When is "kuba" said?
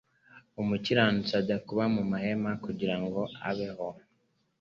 1.65-1.83